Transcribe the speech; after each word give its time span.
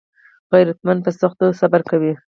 غیرتمند 0.53 0.99
په 1.05 1.11
سختیو 1.21 1.57
صبر 1.59 1.81
کوي 1.89 2.13